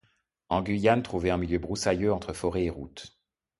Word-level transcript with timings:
En 0.49 0.63
Guyane 0.63 1.03
trouvé 1.03 1.31
en 1.31 1.37
milieu 1.37 1.59
broussailleux 1.59 2.11
entre 2.11 2.33
forêt 2.33 2.63
et 2.63 2.69
route. 2.71 3.19